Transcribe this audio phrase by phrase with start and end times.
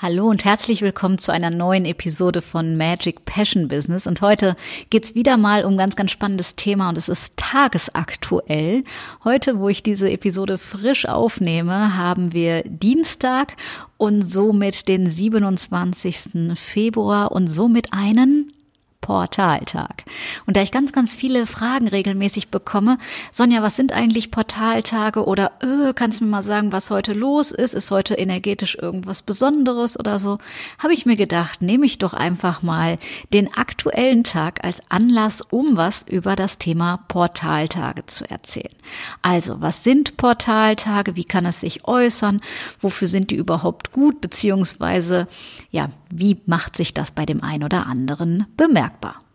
[0.00, 4.06] Hallo und herzlich willkommen zu einer neuen Episode von Magic Passion Business.
[4.06, 4.54] Und heute
[4.90, 8.84] geht's wieder mal um ganz, ganz spannendes Thema und es ist tagesaktuell.
[9.24, 13.56] Heute, wo ich diese Episode frisch aufnehme, haben wir Dienstag
[13.96, 16.56] und somit den 27.
[16.56, 18.52] Februar und somit einen
[19.00, 20.04] Portaltag.
[20.46, 22.98] Und da ich ganz, ganz viele Fragen regelmäßig bekomme,
[23.30, 27.50] Sonja, was sind eigentlich Portaltage oder äh, kannst du mir mal sagen, was heute los
[27.50, 27.74] ist?
[27.74, 30.38] Ist heute energetisch irgendwas Besonderes oder so?
[30.78, 32.98] Habe ich mir gedacht, nehme ich doch einfach mal
[33.32, 38.74] den aktuellen Tag als Anlass, um was über das Thema Portaltage zu erzählen.
[39.22, 41.16] Also, was sind Portaltage?
[41.16, 42.40] Wie kann es sich äußern?
[42.80, 44.20] Wofür sind die überhaupt gut?
[44.20, 45.28] Beziehungsweise,
[45.70, 48.87] ja, wie macht sich das bei dem einen oder anderen bemerkbar?
[48.88, 49.27] Dagpa.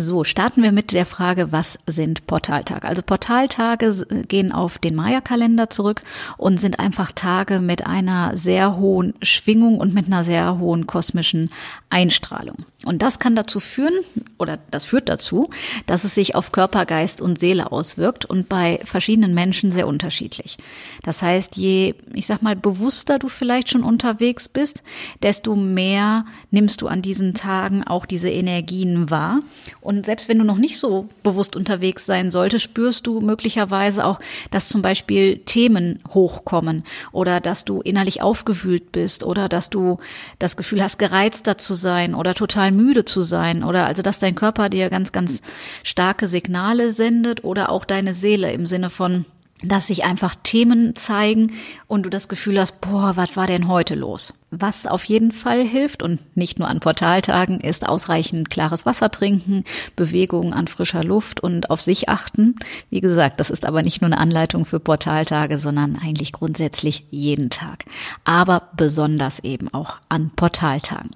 [0.00, 2.86] So, starten wir mit der Frage, was sind Portaltage?
[2.86, 6.02] Also Portaltage gehen auf den Maya-Kalender zurück
[6.36, 11.50] und sind einfach Tage mit einer sehr hohen Schwingung und mit einer sehr hohen kosmischen
[11.90, 12.58] Einstrahlung.
[12.84, 13.94] Und das kann dazu führen,
[14.38, 15.50] oder das führt dazu,
[15.86, 20.58] dass es sich auf Körper, Geist und Seele auswirkt und bei verschiedenen Menschen sehr unterschiedlich.
[21.02, 24.84] Das heißt, je, ich sag mal, bewusster du vielleicht schon unterwegs bist,
[25.24, 29.40] desto mehr nimmst du an diesen Tagen auch diese Energien wahr
[29.88, 34.20] und selbst wenn du noch nicht so bewusst unterwegs sein solltest, spürst du möglicherweise auch,
[34.50, 39.96] dass zum Beispiel Themen hochkommen oder dass du innerlich aufgewühlt bist oder dass du
[40.38, 44.34] das Gefühl hast, gereizter zu sein oder total müde zu sein oder also, dass dein
[44.34, 45.40] Körper dir ganz, ganz
[45.82, 49.24] starke Signale sendet oder auch deine Seele im Sinne von,
[49.62, 51.52] dass sich einfach Themen zeigen
[51.86, 54.34] und du das Gefühl hast, boah, was war denn heute los?
[54.50, 59.64] Was auf jeden Fall hilft und nicht nur an Portaltagen ist ausreichend klares Wasser trinken,
[59.94, 62.54] Bewegung an frischer Luft und auf sich achten.
[62.88, 67.50] Wie gesagt, das ist aber nicht nur eine Anleitung für Portaltage, sondern eigentlich grundsätzlich jeden
[67.50, 67.84] Tag.
[68.24, 71.10] Aber besonders eben auch an Portaltagen.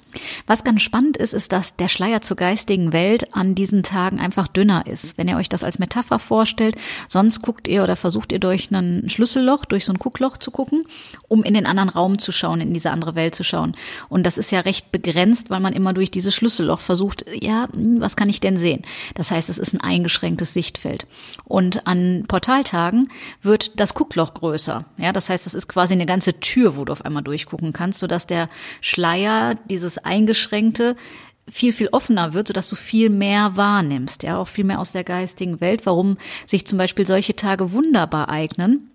[0.46, 4.48] Was ganz spannend ist, ist, dass der Schleier zur geistigen Welt an diesen Tagen einfach
[4.48, 5.16] dünner ist.
[5.16, 6.76] Wenn ihr euch das als Metapher vorstellt,
[7.08, 10.84] sonst guckt ihr oder versucht ihr durch ein Schlüsselloch, durch so ein Guckloch zu gucken,
[11.28, 13.74] um in den anderen Raum zu schauen, in diese andere Welt Welt zu schauen.
[14.08, 18.00] Und das ist ja recht begrenzt, weil man immer durch dieses Schlüsselloch versucht, ja, hm,
[18.00, 18.82] was kann ich denn sehen?
[19.14, 21.06] Das heißt, es ist ein eingeschränktes Sichtfeld.
[21.44, 23.08] Und an Portaltagen
[23.40, 24.84] wird das Guckloch größer.
[24.98, 28.00] Ja, das heißt, es ist quasi eine ganze Tür, wo du auf einmal durchgucken kannst,
[28.00, 28.48] sodass der
[28.80, 30.96] Schleier, dieses eingeschränkte,
[31.48, 35.04] viel, viel offener wird, sodass du viel mehr wahrnimmst, ja, auch viel mehr aus der
[35.04, 36.16] geistigen Welt, warum
[36.46, 38.90] sich zum Beispiel solche Tage wunderbar eignen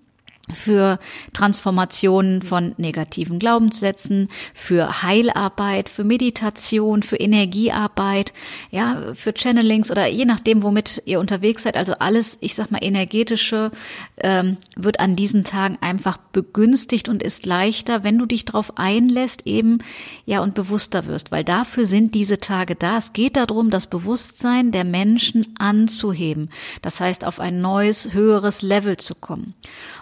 [0.53, 0.99] für
[1.33, 8.33] Transformationen von negativen Glaubenssätzen, für Heilarbeit, für Meditation, für Energiearbeit,
[8.71, 11.75] ja, für Channelings oder je nachdem, womit ihr unterwegs seid.
[11.75, 13.71] Also alles, ich sag mal, energetische
[14.17, 19.45] ähm, wird an diesen Tagen einfach begünstigt und ist leichter, wenn du dich darauf einlässt,
[19.45, 19.79] eben
[20.25, 22.97] ja und bewusster wirst, weil dafür sind diese Tage da.
[22.97, 26.49] Es geht darum, das Bewusstsein der Menschen anzuheben.
[26.81, 29.53] Das heißt, auf ein neues, höheres Level zu kommen.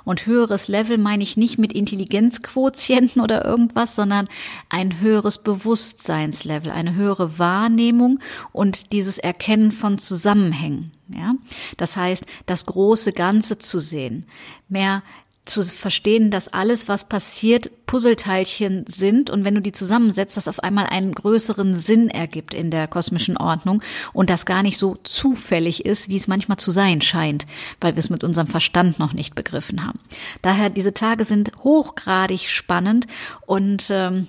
[0.03, 4.27] Und höheres Level meine ich nicht mit Intelligenzquotienten oder irgendwas, sondern
[4.69, 8.19] ein höheres Bewusstseinslevel, eine höhere Wahrnehmung
[8.51, 10.91] und dieses Erkennen von Zusammenhängen.
[11.07, 11.29] Ja,
[11.77, 14.25] das heißt, das große Ganze zu sehen,
[14.67, 15.03] mehr
[15.45, 20.59] zu verstehen, dass alles, was passiert, Puzzleteilchen sind und wenn du die zusammensetzt, das auf
[20.61, 25.85] einmal einen größeren Sinn ergibt in der kosmischen Ordnung und das gar nicht so zufällig
[25.85, 27.45] ist, wie es manchmal zu sein scheint,
[27.79, 29.99] weil wir es mit unserem Verstand noch nicht begriffen haben.
[30.41, 33.05] Daher diese Tage sind hochgradig spannend
[33.45, 34.27] und ähm,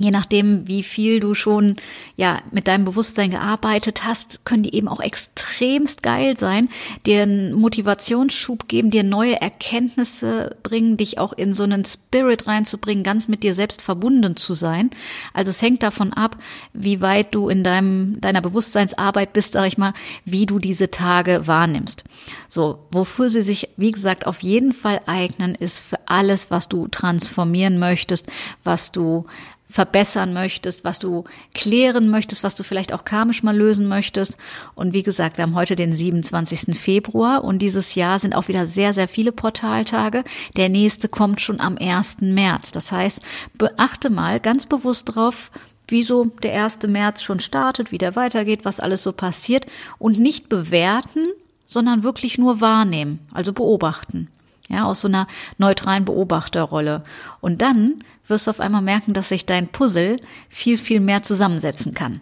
[0.00, 1.76] je nachdem, wie viel du schon
[2.16, 6.68] ja mit deinem Bewusstsein gearbeitet hast, können die eben auch extremst geil sein,
[7.06, 13.04] dir einen Motivationsschub geben, dir neue Erkenntnisse bringen, dich auch in so einen Spirit reinzubringen,
[13.04, 14.90] ganz mit dir selbst verbunden zu sein.
[15.34, 16.36] Also es hängt davon ab,
[16.72, 19.92] wie weit du in deinem deiner Bewusstseinsarbeit bist, sag ich mal,
[20.24, 22.04] wie du diese Tage wahrnimmst.
[22.48, 26.88] So, wofür sie sich, wie gesagt, auf jeden Fall eignen, ist für alles, was du
[26.88, 28.26] transformieren möchtest,
[28.64, 29.26] was du
[29.70, 31.24] verbessern möchtest, was du
[31.54, 34.36] klären möchtest, was du vielleicht auch karmisch mal lösen möchtest.
[34.74, 36.76] Und wie gesagt, wir haben heute den 27.
[36.78, 40.24] Februar und dieses Jahr sind auch wieder sehr, sehr viele Portaltage.
[40.56, 42.18] Der nächste kommt schon am 1.
[42.20, 42.72] März.
[42.72, 43.20] Das heißt,
[43.56, 45.50] beachte mal ganz bewusst drauf,
[45.88, 46.80] wieso der 1.
[46.88, 49.66] März schon startet, wie der weitergeht, was alles so passiert
[49.98, 51.28] und nicht bewerten,
[51.64, 54.28] sondern wirklich nur wahrnehmen, also beobachten.
[54.70, 55.26] Ja, aus so einer
[55.58, 57.02] neutralen Beobachterrolle.
[57.40, 60.16] Und dann wirst du auf einmal merken, dass sich dein Puzzle
[60.48, 62.20] viel, viel mehr zusammensetzen kann.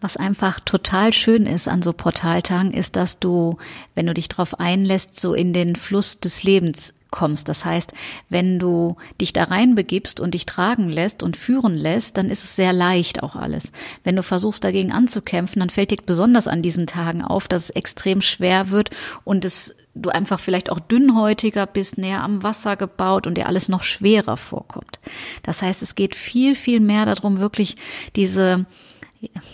[0.00, 3.58] Was einfach total schön ist an so Portaltagen, ist, dass du,
[3.94, 7.48] wenn du dich darauf einlässt, so in den Fluss des Lebens kommst.
[7.48, 7.92] Das heißt,
[8.28, 12.56] wenn du dich da reinbegibst und dich tragen lässt und führen lässt, dann ist es
[12.56, 13.72] sehr leicht auch alles.
[14.04, 17.70] Wenn du versuchst dagegen anzukämpfen, dann fällt dir besonders an diesen Tagen auf, dass es
[17.70, 18.90] extrem schwer wird
[19.24, 23.68] und es du einfach vielleicht auch dünnhäutiger bist, näher am Wasser gebaut und dir alles
[23.68, 25.00] noch schwerer vorkommt.
[25.42, 27.76] Das heißt, es geht viel, viel mehr darum, wirklich
[28.16, 28.66] diese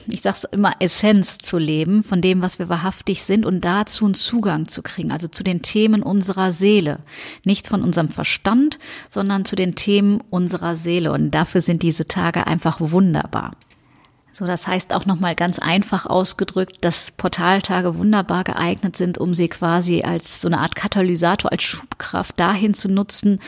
[0.06, 4.14] ich sag's immer, Essenz zu leben von dem, was wir wahrhaftig sind und dazu einen
[4.14, 7.00] Zugang zu kriegen, also zu den Themen unserer Seele.
[7.44, 8.78] Nicht von unserem Verstand,
[9.08, 11.12] sondern zu den Themen unserer Seele.
[11.12, 13.52] Und dafür sind diese Tage einfach wunderbar.
[14.38, 19.48] So, das heißt auch nochmal ganz einfach ausgedrückt, dass Portaltage wunderbar geeignet sind, um sie
[19.48, 23.40] quasi als so eine Art Katalysator, als Schubkraft dahin zu nutzen,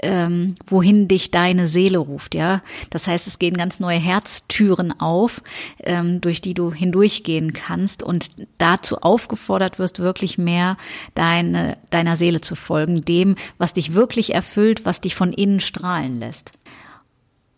[0.00, 2.62] ähm, wohin dich deine Seele ruft, ja.
[2.90, 5.42] Das heißt, es gehen ganz neue Herztüren auf,
[5.82, 10.76] ähm, durch die du hindurchgehen kannst und dazu aufgefordert wirst, wirklich mehr
[11.16, 16.20] deine, deiner Seele zu folgen, dem, was dich wirklich erfüllt, was dich von innen strahlen
[16.20, 16.52] lässt.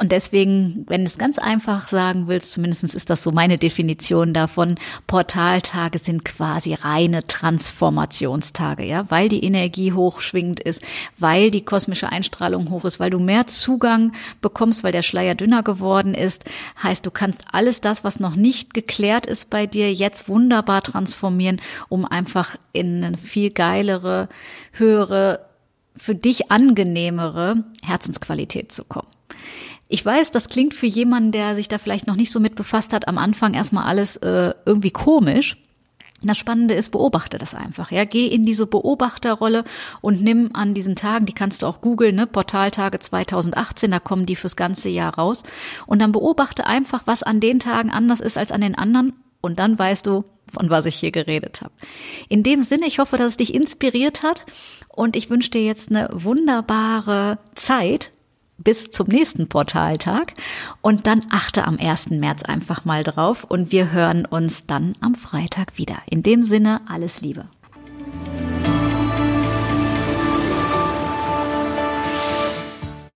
[0.01, 4.33] Und deswegen, wenn du es ganz einfach sagen willst, zumindest ist das so meine Definition
[4.33, 4.77] davon,
[5.07, 10.81] Portaltage sind quasi reine Transformationstage, ja, weil die Energie hochschwingend ist,
[11.19, 15.63] weil die kosmische Einstrahlung hoch ist, weil du mehr Zugang bekommst, weil der Schleier dünner
[15.63, 16.45] geworden ist.
[16.83, 21.61] Heißt, du kannst alles das, was noch nicht geklärt ist bei dir, jetzt wunderbar transformieren,
[21.91, 24.31] um einfach in eine viel geilere,
[24.73, 25.45] höhere,
[25.95, 29.09] für dich angenehmere Herzensqualität zu kommen.
[29.93, 32.93] Ich weiß, das klingt für jemanden, der sich da vielleicht noch nicht so mit befasst
[32.93, 35.57] hat, am Anfang erstmal alles äh, irgendwie komisch.
[36.23, 37.91] Das Spannende ist, beobachte das einfach.
[37.91, 39.65] Ja, geh in diese Beobachterrolle
[40.01, 44.27] und nimm an diesen Tagen, die kannst du auch googeln, ne, Portaltage 2018, da kommen
[44.27, 45.43] die fürs ganze Jahr raus.
[45.87, 49.15] Und dann beobachte einfach, was an den Tagen anders ist als an den anderen.
[49.41, 51.73] Und dann weißt du, von was ich hier geredet habe.
[52.29, 54.47] In dem Sinne, ich hoffe, dass es dich inspiriert hat
[54.89, 58.13] und ich wünsche dir jetzt eine wunderbare Zeit
[58.63, 60.35] bis zum nächsten Portaltag
[60.81, 62.11] und dann achte am 1.
[62.11, 65.99] März einfach mal drauf und wir hören uns dann am Freitag wieder.
[66.07, 67.47] In dem Sinne, alles Liebe.